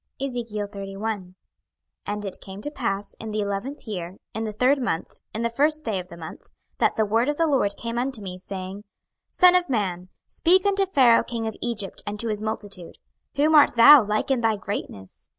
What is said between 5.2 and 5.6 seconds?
in the